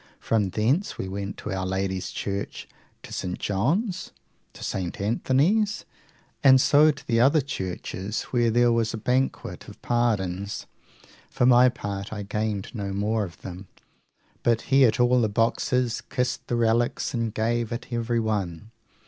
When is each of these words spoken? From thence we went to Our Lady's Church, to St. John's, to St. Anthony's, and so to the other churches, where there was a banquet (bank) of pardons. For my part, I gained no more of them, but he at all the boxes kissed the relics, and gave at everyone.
From 0.19 0.49
thence 0.49 0.97
we 0.97 1.07
went 1.07 1.37
to 1.37 1.51
Our 1.51 1.63
Lady's 1.63 2.09
Church, 2.09 2.67
to 3.03 3.13
St. 3.13 3.37
John's, 3.37 4.09
to 4.53 4.63
St. 4.63 4.99
Anthony's, 4.99 5.85
and 6.43 6.59
so 6.59 6.89
to 6.89 7.05
the 7.05 7.19
other 7.19 7.39
churches, 7.39 8.23
where 8.31 8.49
there 8.49 8.71
was 8.71 8.95
a 8.95 8.97
banquet 8.97 9.59
(bank) 9.59 9.67
of 9.69 9.79
pardons. 9.83 10.65
For 11.29 11.45
my 11.45 11.69
part, 11.69 12.11
I 12.11 12.23
gained 12.23 12.73
no 12.73 12.93
more 12.93 13.23
of 13.25 13.43
them, 13.43 13.67
but 14.41 14.61
he 14.73 14.85
at 14.85 14.99
all 14.99 15.21
the 15.21 15.29
boxes 15.29 16.01
kissed 16.09 16.47
the 16.47 16.55
relics, 16.55 17.13
and 17.13 17.31
gave 17.31 17.71
at 17.71 17.93
everyone. 17.93 18.71